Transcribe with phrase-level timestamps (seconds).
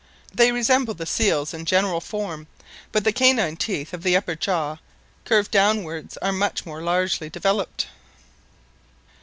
[0.33, 2.47] They resemble the seals in general form,
[2.91, 4.77] but the canine teeth of the upper jaw
[5.25, 7.85] curved down wards are much more largely developed.